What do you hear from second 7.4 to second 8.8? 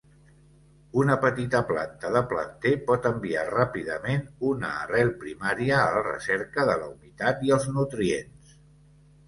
i els nutrients.